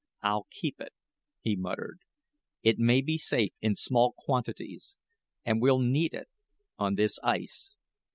[0.23, 0.93] "I'll keep it,"
[1.41, 1.99] he muttered;
[2.63, 4.97] "it may be safe in small quantities,
[5.45, 6.27] and we'll need it
[6.79, 7.75] on this ice."